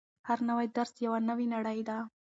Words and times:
هر 0.27 0.39
نوی 0.49 0.67
درس 0.77 0.93
یوه 1.05 1.19
نوې 1.29 1.45
نړۍ 1.55 1.79
ده. 1.89 1.97